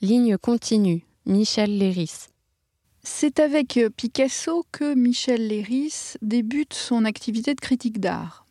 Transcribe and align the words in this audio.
Ligne 0.00 0.38
continue, 0.38 1.04
Michel 1.26 1.76
Léris. 1.76 2.28
C'est 3.02 3.40
avec 3.40 3.80
Picasso 3.96 4.64
que 4.70 4.94
Michel 4.94 5.48
Léris 5.48 6.14
débute 6.22 6.72
son 6.72 7.04
activité 7.04 7.52
de 7.56 7.60
critique 7.60 7.98
d'art. 7.98 8.46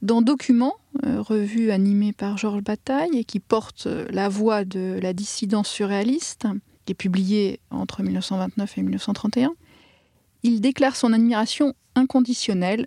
Dans 0.00 0.22
Documents, 0.22 0.76
euh, 1.04 1.20
revue 1.20 1.70
animée 1.70 2.14
par 2.14 2.38
Georges 2.38 2.62
Bataille 2.62 3.14
et 3.18 3.24
qui 3.24 3.40
porte 3.40 3.84
la 3.84 4.30
voix 4.30 4.64
de 4.64 4.98
la 5.02 5.12
dissidence 5.12 5.68
surréaliste, 5.68 6.46
qui 6.86 6.92
est 6.92 6.94
publiée 6.94 7.60
entre 7.70 8.02
1929 8.02 8.78
et 8.78 8.80
1931, 8.82 9.52
il 10.42 10.62
déclare 10.62 10.96
son 10.96 11.12
admiration 11.12 11.74
inconditionnelle 11.94 12.86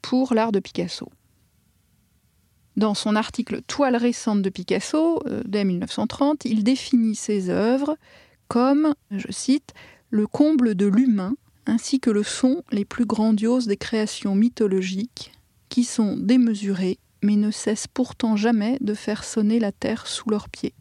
pour 0.00 0.32
l'art 0.32 0.52
de 0.52 0.60
Picasso. 0.60 1.08
Dans 2.76 2.94
son 2.94 3.16
article 3.16 3.60
Toile 3.62 3.96
récente 3.96 4.42
de 4.42 4.48
Picasso, 4.48 5.22
euh, 5.26 5.42
dès 5.44 5.64
1930, 5.64 6.44
il 6.46 6.64
définit 6.64 7.14
ses 7.14 7.50
œuvres 7.50 7.96
comme, 8.48 8.94
je 9.10 9.30
cite, 9.30 9.74
le 10.10 10.26
comble 10.26 10.74
de 10.74 10.86
l'humain, 10.86 11.34
ainsi 11.66 12.00
que 12.00 12.10
le 12.10 12.22
son 12.22 12.62
les 12.70 12.84
plus 12.84 13.06
grandioses 13.06 13.66
des 13.66 13.76
créations 13.76 14.34
mythologiques, 14.34 15.32
qui 15.68 15.84
sont 15.84 16.16
démesurées, 16.16 16.98
mais 17.22 17.36
ne 17.36 17.50
cessent 17.50 17.88
pourtant 17.88 18.36
jamais 18.36 18.78
de 18.80 18.94
faire 18.94 19.24
sonner 19.24 19.58
la 19.58 19.72
terre 19.72 20.06
sous 20.06 20.28
leurs 20.28 20.48
pieds. 20.48 20.74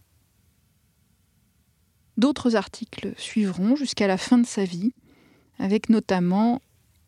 D'autres 2.17 2.55
articles 2.55 3.13
suivront 3.17 3.75
jusqu'à 3.75 4.07
la 4.07 4.17
fin 4.17 4.37
de 4.37 4.45
sa 4.45 4.65
vie, 4.65 4.91
avec 5.59 5.89
notamment 5.89 6.61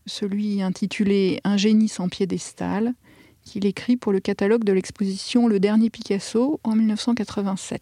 celui 0.06 0.62
intitulé 0.62 1.40
Un 1.44 1.58
génie 1.58 1.90
sans 1.90 2.10
piédestal, 2.10 2.94
qu'il 3.44 3.66
écrit 3.66 3.98
pour 3.98 4.12
le 4.12 4.20
catalogue 4.20 4.64
de 4.64 4.74
l'exposition 4.74 5.48
Le 5.48 5.60
Dernier 5.60 5.90
Picasso 5.90 6.60
en 6.64 6.76
1987. 6.76 7.82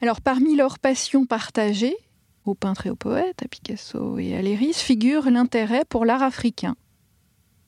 Alors 0.00 0.20
parmi 0.20 0.56
leurs 0.56 0.78
passions 0.78 1.26
partagées, 1.26 1.96
aux 2.44 2.54
peintres 2.54 2.86
et 2.86 2.90
aux 2.90 2.96
poètes, 2.96 3.42
à 3.42 3.48
Picasso 3.48 4.18
et 4.18 4.34
à 4.34 4.42
Léris, 4.42 4.74
figure 4.74 5.30
l'intérêt 5.30 5.84
pour 5.84 6.04
l'art 6.04 6.22
africain. 6.22 6.74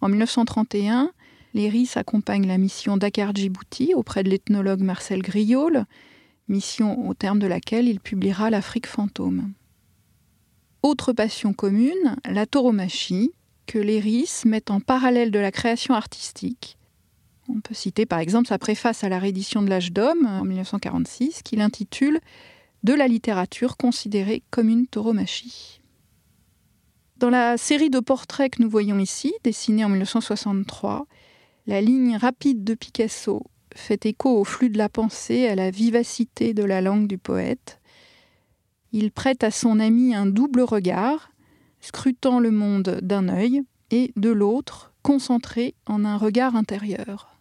En 0.01 0.09
1931, 0.09 1.13
Léris 1.55 1.93
accompagne 1.95 2.47
la 2.47 2.59
mission 2.59 2.97
Dakar 2.97 3.35
Djibouti 3.35 3.95
auprès 3.95 4.25
de 4.25 4.31
l'ethnologue 4.31 4.81
Marcel 4.81 5.23
Griol, 5.23 5.85
mission 6.49 7.09
au 7.09 7.15
terme 7.15 7.39
de 7.39 7.47
laquelle 7.47 7.89
il 7.89 8.01
publiera 8.01 8.51
L'Afrique 8.51 8.89
fantôme. 8.89 9.53
Autre 10.83 11.13
passion 11.13 11.53
commune, 11.53 12.17
la 12.29 12.45
tauromachie, 12.45 13.33
que 13.67 13.79
Léris 13.79 14.43
met 14.45 14.71
en 14.71 14.81
parallèle 14.81 15.31
de 15.31 15.39
la 15.39 15.51
création 15.51 15.95
artistique. 15.95 16.79
On 17.49 17.61
peut 17.61 17.75
citer 17.75 18.07
par 18.07 18.21
exemple 18.21 18.49
sa 18.49 18.59
préface 18.59 19.05
à 19.05 19.09
la 19.09 19.19
réédition 19.19 19.63
de 19.63 19.69
l'âge 19.69 19.93
d'homme 19.93 20.27
en 20.27 20.45
1946 20.45 21.43
qu'il 21.43 21.61
intitule 21.61 22.21
De 22.83 22.95
la 22.95 23.09
littérature 23.09 23.77
considérée 23.77 24.43
comme 24.51 24.69
une 24.69 24.87
tauromachie. 24.87 25.81
Dans 27.19 27.31
la 27.31 27.57
série 27.57 27.91
de 27.91 28.01
portraits 28.01 28.55
que 28.55 28.63
nous 28.63 28.69
voyons 28.69 28.99
ici, 28.99 29.33
dessinée 29.45 29.85
en 29.85 29.89
1963, 29.89 31.07
la 31.67 31.81
ligne 31.81 32.17
rapide 32.17 32.65
de 32.65 32.75
Picasso 32.75 33.43
fait 33.75 34.07
écho 34.07 34.39
au 34.39 34.45
flux 34.45 34.69
de 34.69 34.79
la 34.79 34.89
pensée, 34.89 35.49
à 35.49 35.55
la 35.55 35.71
vivacité 35.71 36.55
de 36.55 36.65
la 36.65 36.81
langue 36.81 37.07
du 37.07 37.19
poète. 37.19 37.81
Il 38.93 39.11
prête 39.11 39.45
à 39.45 39.51
son 39.51 39.81
ami 39.81 40.15
un 40.15 40.27
double 40.27 40.63
regard, 40.63 41.33
scrutant 41.85 42.41
le 42.41 42.51
monde 42.51 43.01
d'un 43.03 43.29
œil 43.29 43.63
et 43.91 44.13
de 44.17 44.31
l'autre 44.31 44.93
concentré 45.03 45.75
en 45.87 46.05
un 46.07 46.17
regard 46.17 46.57
intérieur. 46.57 47.34